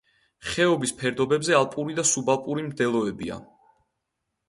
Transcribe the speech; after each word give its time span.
ხეობის 0.53 0.93
ფერდობებზე 1.01 1.55
ალპური 1.59 1.99
და 2.01 2.07
სუბალპური 2.15 2.67
მდელოებია. 2.73 3.43